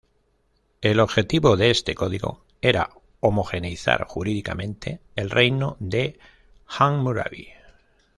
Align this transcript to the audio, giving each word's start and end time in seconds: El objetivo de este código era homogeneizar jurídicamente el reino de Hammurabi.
El 0.81 0.99
objetivo 0.99 1.57
de 1.57 1.69
este 1.69 1.93
código 1.93 2.43
era 2.59 2.89
homogeneizar 3.19 4.07
jurídicamente 4.07 4.99
el 5.15 5.29
reino 5.29 5.77
de 5.79 6.17
Hammurabi. 6.67 7.49